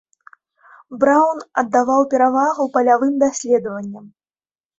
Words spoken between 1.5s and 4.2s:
аддаваў перавагу палявым даследаванням.